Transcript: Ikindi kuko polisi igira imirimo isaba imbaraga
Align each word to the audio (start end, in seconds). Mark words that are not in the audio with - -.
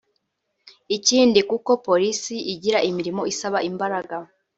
Ikindi 0.95 1.39
kuko 1.49 1.71
polisi 1.87 2.35
igira 2.53 2.79
imirimo 2.89 3.21
isaba 3.33 3.59
imbaraga 3.69 4.15